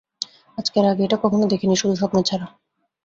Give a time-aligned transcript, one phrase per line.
[0.57, 2.47] আজকের আগে এটা কখনো দেখিনি, শুধু স্বপ্নে ছাড়া।